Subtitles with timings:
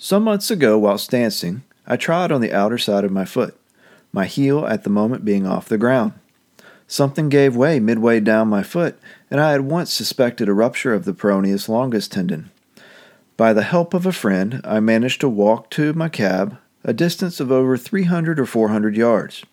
[0.00, 3.58] Some months ago, whilst dancing, I trod on the outer side of my foot,
[4.12, 6.12] my heel at the moment being off the ground.
[6.86, 8.96] Something gave way midway down my foot,
[9.28, 12.52] and I at once suspected a rupture of the peroneus longus tendon.
[13.36, 17.40] By the help of a friend, I managed to walk to my cab, a distance
[17.40, 19.44] of over 300 or 400 yards.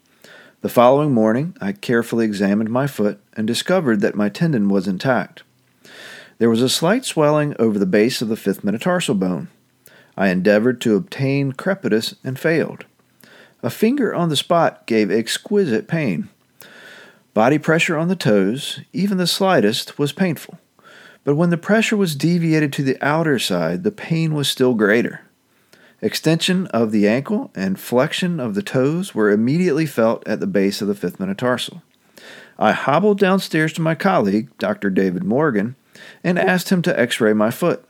[0.61, 5.41] The following morning, I carefully examined my foot and discovered that my tendon was intact.
[6.37, 9.47] There was a slight swelling over the base of the fifth metatarsal bone.
[10.17, 12.85] I endeavored to obtain crepitus and failed.
[13.61, 16.29] A finger on the spot gave exquisite pain.
[17.33, 20.59] Body pressure on the toes, even the slightest, was painful.
[21.23, 25.21] But when the pressure was deviated to the outer side, the pain was still greater.
[26.01, 30.81] Extension of the ankle and flexion of the toes were immediately felt at the base
[30.81, 31.81] of the fifth metatarsal.
[32.59, 34.89] I hobbled downstairs to my colleague, Dr.
[34.89, 35.75] David Morgan,
[36.23, 37.83] and asked him to x ray my foot.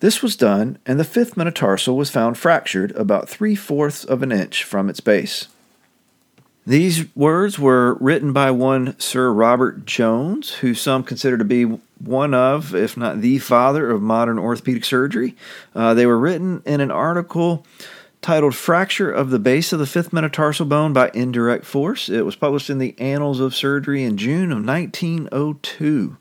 [0.00, 4.30] This was done, and the fifth metatarsal was found fractured about three fourths of an
[4.30, 5.48] inch from its base.
[6.68, 12.34] These words were written by one Sir Robert Jones, who some consider to be one
[12.34, 15.34] of, if not the father of modern orthopedic surgery.
[15.74, 17.64] Uh, they were written in an article
[18.20, 22.08] titled Fracture of the Base of the Fifth Metatarsal Bone by Indirect Force.
[22.08, 26.16] It was published in the Annals of Surgery in June of 1902.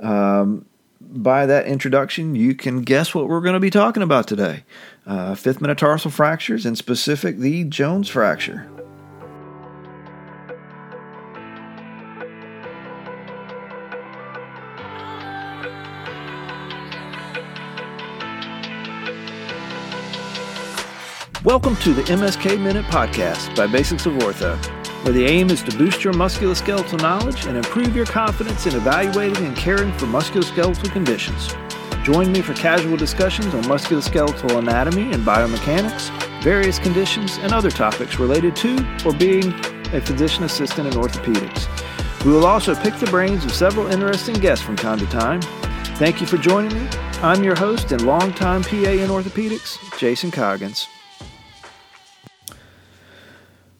[0.00, 0.66] Um,
[1.10, 4.64] by that introduction, you can guess what we're going to be talking about today
[5.06, 8.68] uh, fifth metatarsal fractures, and specific the Jones fracture.
[21.44, 24.58] Welcome to the MSK Minute Podcast by Basics of Ortho,
[25.02, 29.44] where the aim is to boost your musculoskeletal knowledge and improve your confidence in evaluating
[29.46, 31.54] and caring for musculoskeletal conditions.
[32.02, 36.10] Join me for casual discussions on musculoskeletal anatomy and biomechanics,
[36.42, 39.52] various conditions, and other topics related to or being
[39.92, 41.66] a physician assistant in orthopedics.
[42.24, 45.40] We will also pick the brains of several interesting guests from time to time.
[45.96, 46.88] Thank you for joining me.
[47.22, 50.88] I'm your host and longtime PA in orthopedics, Jason Coggins.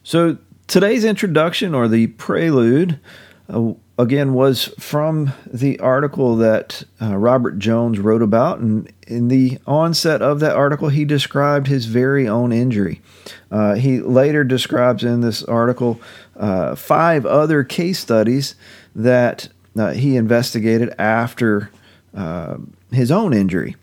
[0.03, 0.37] So
[0.69, 2.99] today's introduction or the prelude,
[3.51, 8.59] uh, again, was from the article that uh, Robert Jones wrote about.
[8.59, 13.01] And in the onset of that article, he described his very own injury.
[13.51, 15.99] Uh, he later describes in this article
[16.37, 18.55] uh, five other case studies
[18.95, 21.71] that uh, he investigated after
[22.15, 22.57] uh,
[22.91, 23.75] his own injury.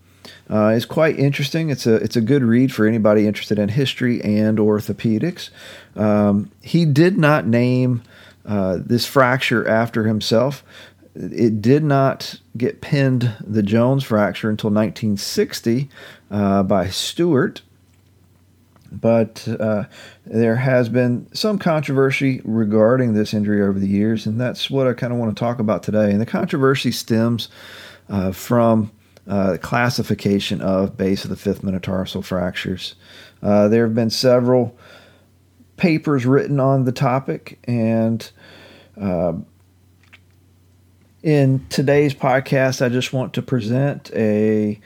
[0.49, 1.71] Uh, it's quite interesting.
[1.71, 5.51] It's a it's a good read for anybody interested in history and orthopedics.
[5.97, 8.03] Um, he did not name
[8.45, 10.63] uh, this fracture after himself.
[11.15, 15.89] It did not get pinned the Jones fracture until 1960
[16.31, 17.63] uh, by Stewart,
[18.93, 19.85] but uh,
[20.27, 24.93] there has been some controversy regarding this injury over the years, and that's what I
[24.93, 26.11] kind of want to talk about today.
[26.13, 27.49] And the controversy stems
[28.11, 28.93] uh, from
[29.29, 32.95] uh, classification of base of the fifth metatarsal fractures.
[33.43, 34.77] Uh, there have been several
[35.77, 38.31] papers written on the topic, and
[39.01, 39.35] uh,
[41.23, 44.81] in today's podcast, I just want to present a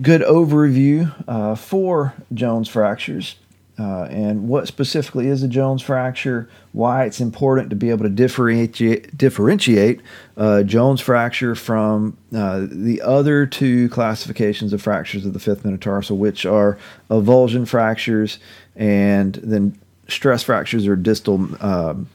[0.00, 3.36] good overview uh, for Jones fractures
[3.78, 8.10] uh, and what specifically is a Jones fracture, why it's important to be able to
[8.10, 10.00] differentiate, differentiate
[10.38, 16.16] uh, Jones fracture from uh, the other two classifications of fractures of the fifth metatarsal,
[16.16, 16.78] which are
[17.10, 18.38] avulsion fractures
[18.76, 22.08] and then stress fractures or distal um,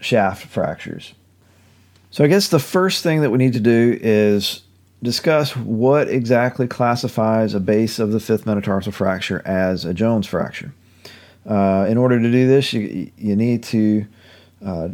[0.00, 1.12] shaft fractures.
[2.10, 4.62] So, I guess the first thing that we need to do is
[5.02, 10.72] discuss what exactly classifies a base of the fifth metatarsal fracture as a Jones fracture.
[11.46, 14.06] Uh, in order to do this, you, you need to
[14.64, 14.88] uh,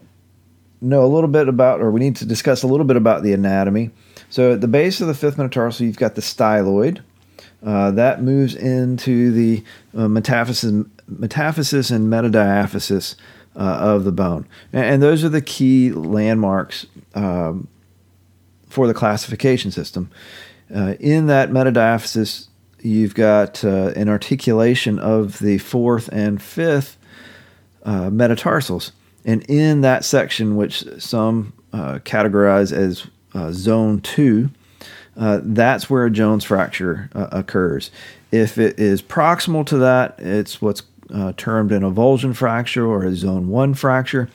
[0.80, 3.32] know a little bit about, or we need to discuss a little bit about the
[3.32, 3.90] anatomy.
[4.30, 7.00] So, at the base of the fifth metatarsal, you've got the styloid.
[7.64, 9.64] Uh, that moves into the
[9.96, 13.14] uh, metaphysis, metaphysis and metadiaphysis
[13.56, 14.46] uh, of the bone.
[14.72, 17.68] And, and, those are the key landmarks um,
[18.74, 20.10] for the classification system.
[20.74, 22.48] Uh, in that metadiaphysis,
[22.80, 26.98] you've got uh, an articulation of the fourth and fifth
[27.84, 28.90] uh, metatarsals.
[29.24, 34.50] And in that section, which some uh, categorize as uh, zone two,
[35.16, 37.92] uh, that's where a Jones fracture occurs.
[38.32, 40.82] If it is proximal to that, it's what's
[41.36, 44.28] termed an avulsion fracture or a zone one fracture.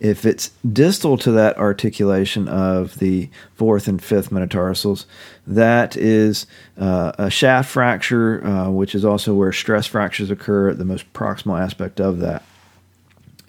[0.00, 5.06] If it's distal to that articulation of the fourth and fifth metatarsals,
[5.46, 6.46] that is
[6.78, 11.12] uh, a shaft fracture, uh, which is also where stress fractures occur at the most
[11.12, 12.44] proximal aspect of that.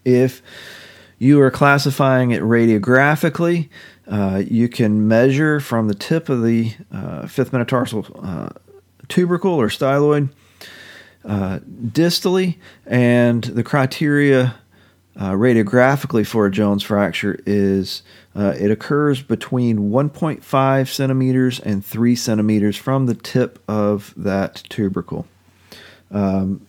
[0.04, 0.42] If
[1.19, 3.69] you are classifying it radiographically,
[4.07, 8.50] uh, you can measure from the tip of the uh, fifth metatarsal uh,
[9.07, 10.30] tubercle or styloid
[11.25, 14.56] uh, distally, and the criteria
[15.19, 18.04] uh, radiographically for a Jones fracture is
[18.36, 25.27] uh, it occurs between 1.5 centimeters and 3 centimeters from the tip of that tubercle.
[26.10, 26.66] Um,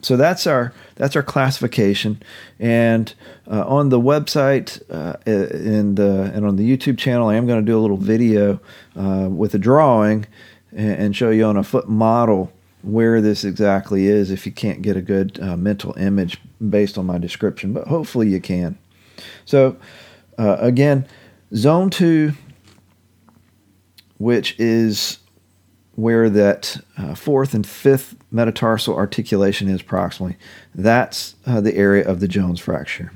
[0.00, 2.22] so that's our that's our classification,
[2.58, 3.12] and
[3.46, 4.80] uh, on the website
[5.26, 8.60] and uh, and on the YouTube channel, I am going to do a little video
[8.96, 10.24] uh, with a drawing
[10.72, 12.50] and, and show you on a foot model
[12.82, 16.38] where this exactly is if you can't get a good uh, mental image
[16.68, 18.78] based on my description, but hopefully you can.
[19.44, 19.76] So,
[20.38, 21.06] uh, again,
[21.54, 22.32] zone two,
[24.18, 25.18] which is
[25.94, 30.36] where that uh, fourth and fifth metatarsal articulation is proximally,
[30.74, 33.12] that's uh, the area of the Jones fracture.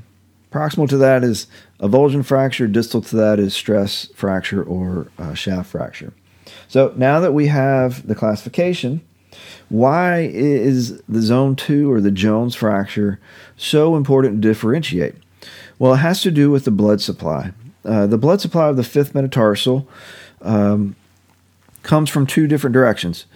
[0.50, 1.46] Proximal to that is
[1.81, 6.12] avulsion fracture, distal to that is stress fracture or uh, shaft fracture.
[6.69, 9.00] So now that we have the classification,
[9.68, 13.20] why is the zone 2 or the Jones fracture
[13.56, 15.14] so important to differentiate?
[15.78, 17.52] Well, it has to do with the blood supply.
[17.84, 19.88] Uh, the blood supply of the fifth metatarsal
[20.42, 20.96] um,
[21.82, 23.26] comes from two different directions.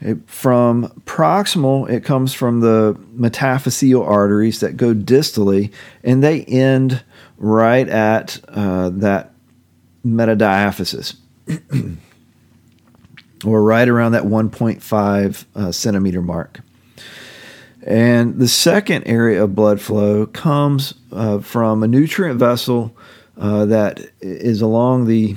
[0.00, 5.72] It, from proximal, it comes from the metaphyseal arteries that go distally,
[6.02, 7.02] and they end
[7.36, 9.32] right at uh, that
[10.04, 11.16] metadiaphysis.
[13.44, 16.60] or right around that 1.5 uh, centimeter mark.
[17.82, 22.94] And the second area of blood flow comes uh, from a nutrient vessel
[23.38, 25.36] uh, that is along the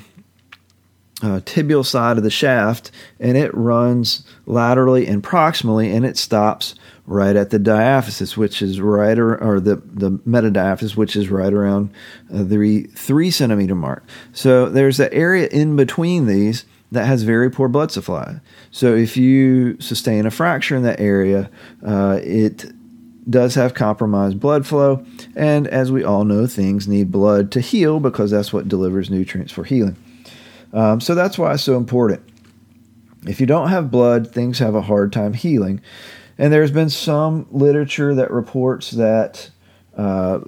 [1.21, 6.75] uh, tibial side of the shaft, and it runs laterally and proximally, and it stops
[7.07, 11.53] right at the diaphysis, which is right or, or the the metadiaphysis, which is right
[11.53, 11.91] around
[12.33, 14.03] uh, the three centimeter mark.
[14.33, 18.39] So there's an area in between these that has very poor blood supply.
[18.71, 21.49] So if you sustain a fracture in that area,
[21.85, 22.65] uh, it
[23.29, 25.05] does have compromised blood flow.
[25.35, 29.51] And as we all know, things need blood to heal because that's what delivers nutrients
[29.51, 29.97] for healing.
[30.73, 32.21] Um, so that's why it's so important.
[33.25, 35.81] If you don't have blood, things have a hard time healing.
[36.37, 39.49] And there's been some literature that reports that
[39.95, 40.39] uh,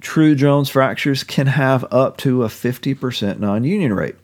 [0.00, 4.16] true Jones fractures can have up to a 50% non union rate.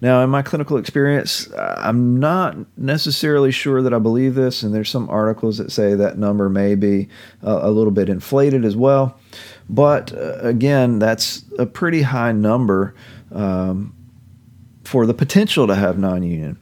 [0.00, 4.90] Now, in my clinical experience, I'm not necessarily sure that I believe this, and there's
[4.90, 7.08] some articles that say that number may be
[7.42, 9.18] a, a little bit inflated as well.
[9.68, 12.94] But uh, again, that's a pretty high number
[13.32, 13.94] um,
[14.84, 16.58] for the potential to have non union.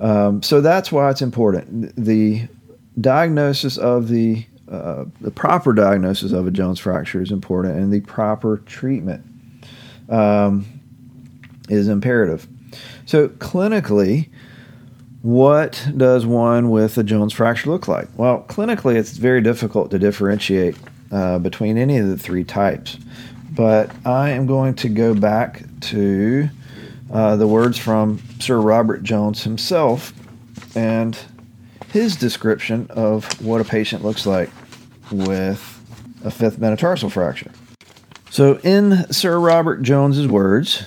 [0.00, 1.94] Um, so that's why it's important.
[1.96, 2.48] The
[3.00, 8.00] diagnosis of the uh, the proper diagnosis of a Jones fracture is important, and the
[8.00, 9.24] proper treatment.
[10.08, 10.81] Um,
[11.72, 12.46] is imperative.
[13.06, 14.30] So, clinically,
[15.22, 18.08] what does one with a Jones fracture look like?
[18.16, 20.76] Well, clinically, it's very difficult to differentiate
[21.10, 22.98] uh, between any of the three types.
[23.50, 26.48] But I am going to go back to
[27.12, 30.12] uh, the words from Sir Robert Jones himself
[30.74, 31.18] and
[31.88, 34.50] his description of what a patient looks like
[35.10, 35.68] with
[36.24, 37.50] a fifth metatarsal fracture.
[38.30, 40.84] So, in Sir Robert Jones's words,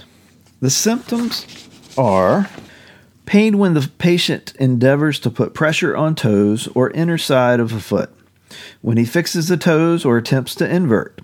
[0.65, 1.45] the symptoms
[1.95, 2.50] are
[3.27, 7.79] pain when the patient endeavors to put pressure on toes or inner side of a
[7.79, 8.10] foot,
[8.81, 11.22] when he fixes the toes or attempts to invert.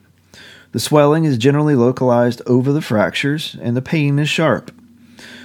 [0.73, 4.71] The swelling is generally localized over the fractures and the pain is sharp.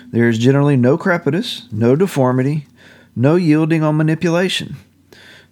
[0.09, 2.67] There is generally no crepitus, no deformity,
[3.17, 4.77] no yielding on manipulation.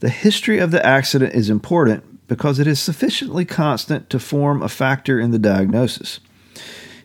[0.00, 4.68] The history of the accident is important because it is sufficiently constant to form a
[4.68, 6.20] factor in the diagnosis.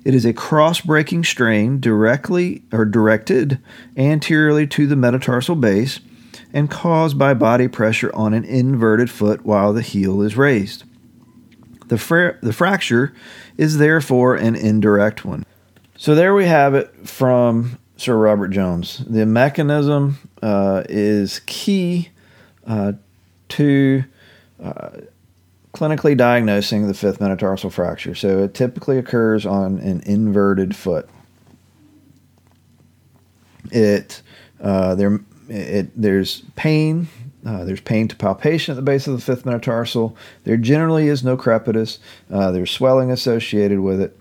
[0.09, 3.59] It is a cross breaking strain directly or directed
[3.95, 5.99] anteriorly to the metatarsal base
[6.51, 10.83] and caused by body pressure on an inverted foot while the heel is raised.
[11.89, 13.13] The, fra- the fracture
[13.55, 15.45] is therefore an indirect one.
[15.95, 19.05] So there we have it from Sir Robert Jones.
[19.07, 22.09] The mechanism uh, is key
[22.65, 22.93] uh,
[23.49, 24.05] to
[24.59, 24.89] uh,
[25.79, 28.15] clinically diagnosing the fifth metatarsal fracture.
[28.15, 31.07] So it typically occurs on an inverted foot.
[33.71, 34.21] It
[34.61, 37.07] uh, there it there's pain
[37.45, 40.15] Uh, there's pain to palpation at the base of the fifth metatarsal.
[40.43, 41.99] There generally is no crepitus.
[42.29, 44.19] Uh, there's swelling associated with it.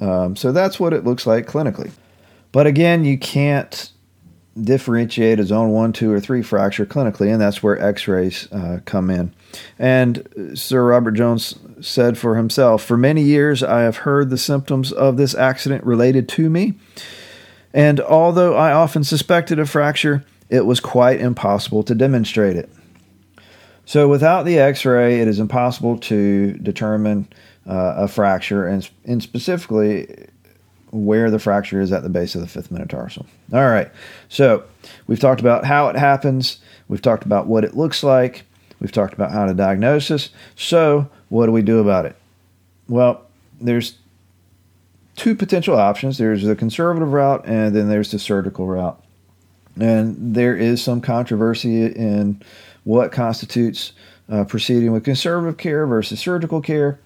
[0.00, 1.90] Um, so that's what it looks like clinically.
[2.52, 3.90] But again, you can't
[4.62, 8.80] differentiate a zone one, two, or three fracture clinically, and that's where x rays uh,
[8.84, 9.32] come in.
[9.78, 14.92] And Sir Robert Jones said for himself For many years, I have heard the symptoms
[14.92, 16.74] of this accident related to me.
[17.72, 22.70] And although I often suspected a fracture, it was quite impossible to demonstrate it.
[23.84, 27.28] So, without the x ray, it is impossible to determine
[27.66, 30.28] uh, a fracture, and, and specifically
[30.90, 33.26] where the fracture is at the base of the fifth metatarsal.
[33.52, 33.90] All right,
[34.28, 34.64] so
[35.06, 38.44] we've talked about how it happens, we've talked about what it looks like,
[38.80, 40.30] we've talked about how to diagnose this.
[40.56, 42.16] So, what do we do about it?
[42.88, 43.26] Well,
[43.60, 43.98] there's
[45.16, 49.02] two potential options there's the conservative route, and then there's the surgical route.
[49.78, 52.42] And there is some controversy in
[52.84, 53.92] what constitutes
[54.30, 56.98] uh, proceeding with conservative care versus surgical care.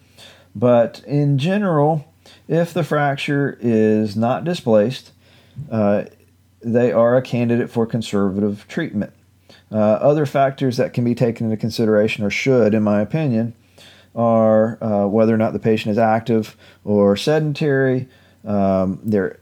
[0.54, 2.11] But in general,
[2.48, 5.12] if the fracture is not displaced,
[5.70, 6.04] uh,
[6.60, 9.12] they are a candidate for conservative treatment.
[9.70, 13.54] Uh, other factors that can be taken into consideration, or should, in my opinion,
[14.14, 18.08] are uh, whether or not the patient is active or sedentary,
[18.44, 19.38] um, their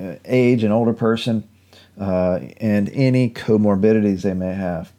[0.00, 1.48] uh, age, an older person,
[2.00, 4.92] uh, and any comorbidities they may have.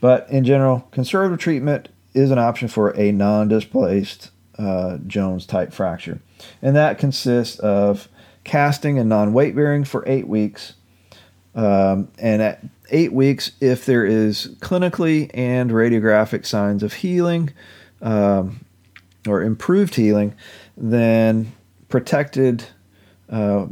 [0.00, 5.72] But in general, conservative treatment is an option for a non displaced uh, Jones type
[5.72, 6.20] fracture.
[6.62, 8.08] And that consists of
[8.44, 10.74] casting and non weight bearing for eight weeks.
[11.54, 17.52] Um, and at eight weeks, if there is clinically and radiographic signs of healing
[18.02, 18.64] um,
[19.26, 20.34] or improved healing,
[20.76, 21.52] then
[21.88, 22.66] protected
[23.30, 23.66] uh,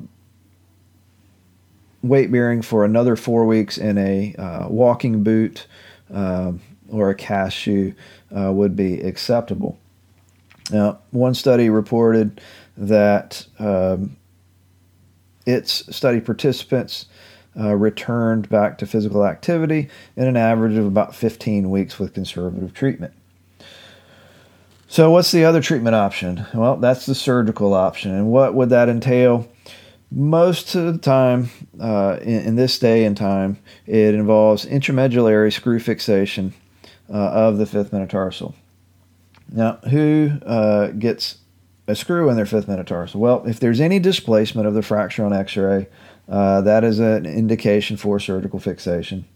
[2.03, 5.67] weight bearing for another four weeks in a uh, walking boot
[6.11, 7.95] um, or a cast shoe
[8.37, 9.79] uh, would be acceptable.
[10.71, 12.41] Now, one study reported
[12.77, 14.17] that um,
[15.47, 17.07] its study participants
[17.59, 22.75] uh, returned back to physical activity in an average of about 15 weeks with conservative
[22.75, 23.13] treatment.
[24.89, 26.47] So, what's the other treatment option?
[26.55, 28.13] Well, that's the surgical option.
[28.13, 29.49] And what would that entail?
[30.11, 35.81] Most of the time, uh, in, in, this day and time, it involves intramedullary screw
[35.81, 36.55] fixation
[37.13, 38.55] uh, of the fifth metatarsal.
[39.55, 41.39] Now, who uh, gets
[41.87, 43.21] a screw in their fifth metatarsal?
[43.21, 45.87] Well, if there's any displacement of the fracture on x ray,
[46.29, 49.27] uh, that is an indication for surgical fixation.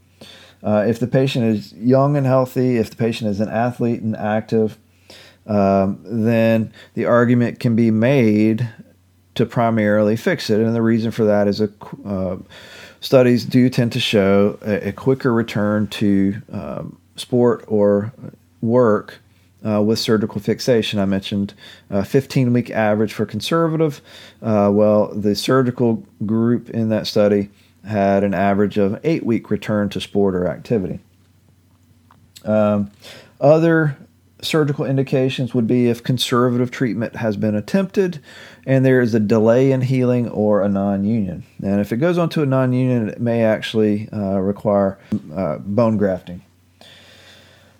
[0.61, 4.17] Uh, if the patient is young and healthy, if the patient is an athlete and
[4.17, 4.77] active,
[5.47, 8.69] um, then the argument can be made
[9.37, 10.59] to primarily fix it.
[10.59, 11.71] And the reason for that is a
[12.05, 12.39] uh,
[13.01, 18.13] studies do tend to show a, a quicker return to um, sport or
[18.61, 19.21] work
[19.67, 20.99] uh, with surgical fixation.
[20.99, 21.55] I mentioned
[21.91, 24.00] a 15 week average for conservative.
[24.43, 27.50] Uh, well, the surgical group in that study
[27.87, 31.00] had an average of eight week return to sport or activity.
[32.45, 32.91] Um,
[33.41, 33.97] other
[34.41, 38.21] surgical indications would be if conservative treatment has been attempted
[38.67, 41.45] and there is a delay in healing or a non union.
[41.62, 44.99] And if it goes on to a non union, it may actually uh, require
[45.35, 46.43] uh, bone grafting.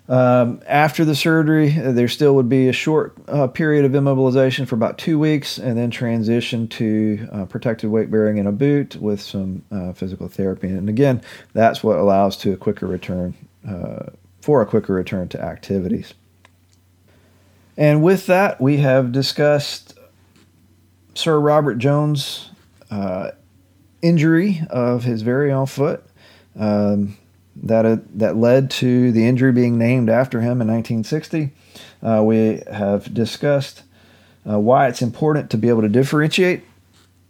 [0.09, 4.73] Um, after the surgery, there still would be a short uh, period of immobilization for
[4.73, 9.21] about two weeks and then transition to uh, protected weight bearing in a boot with
[9.21, 10.67] some uh, physical therapy.
[10.67, 11.21] And again,
[11.53, 13.35] that's what allows to a quicker return
[13.67, 14.07] uh,
[14.41, 16.15] for a quicker return to activities.
[17.77, 19.93] And with that, we have discussed
[21.13, 22.49] Sir Robert Jones'
[22.89, 23.29] uh,
[24.01, 26.03] injury of his very own foot.
[26.57, 27.15] Um,
[27.63, 31.51] that uh, that led to the injury being named after him in 1960.
[32.01, 33.83] Uh, we have discussed
[34.49, 36.63] uh, why it's important to be able to differentiate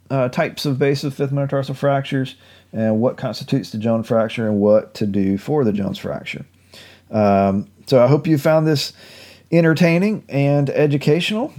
[0.09, 2.35] uh, types of base of fifth metatarsal fractures
[2.71, 6.45] and what constitutes the Jones fracture and what to do for the Jones fracture.
[7.09, 8.93] Um, so I hope you found this
[9.51, 11.53] entertaining and educational,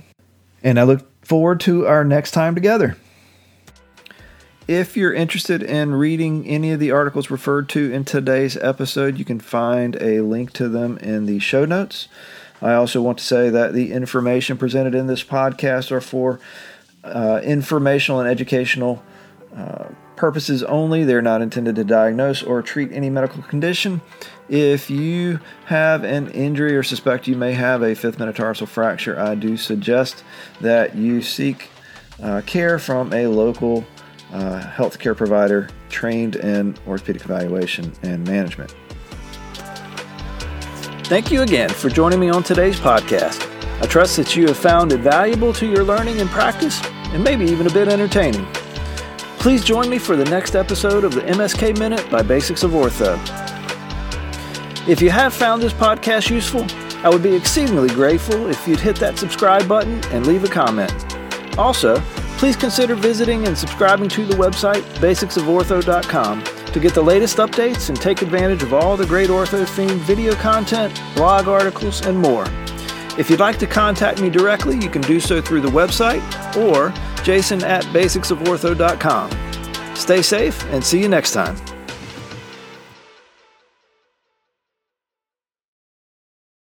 [0.63, 2.97] and I look forward to our next time together.
[4.71, 9.25] If you're interested in reading any of the articles referred to in today's episode, you
[9.25, 12.07] can find a link to them in the show notes.
[12.63, 16.39] I also want to say that the information presented in this podcast are for
[17.03, 19.03] uh, informational and educational
[19.57, 21.03] uh, purposes only.
[21.03, 24.01] They're not intended to diagnose or treat any medical condition.
[24.49, 29.35] If you have an injury or suspect you may have a fifth metatarsal fracture, I
[29.35, 30.23] do suggest
[30.61, 31.71] that you seek
[32.23, 33.85] uh, care from a local
[34.33, 38.75] uh, healthcare provider trained in orthopedic evaluation and management.
[41.05, 43.47] Thank you again for joining me on today's podcast.
[43.83, 46.81] I trust that you have found it valuable to your learning and practice,
[47.13, 48.47] and maybe even a bit entertaining.
[49.39, 53.19] Please join me for the next episode of the MSK Minute by Basics of Ortho.
[54.87, 56.67] If you have found this podcast useful,
[57.03, 60.93] I would be exceedingly grateful if you'd hit that subscribe button and leave a comment.
[61.59, 61.97] Also,
[62.41, 66.43] please consider visiting and subscribing to the website basicsofortho.com
[66.73, 70.35] to get the latest updates and take advantage of all the great ortho themed video
[70.37, 72.47] content, blog articles, and more.
[73.19, 76.23] If you'd like to contact me directly, you can do so through the website
[76.57, 79.95] or jason at basicsofortho.com.
[79.95, 81.70] Stay safe and see you next time.